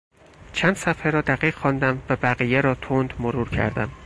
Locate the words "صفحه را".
0.75-1.21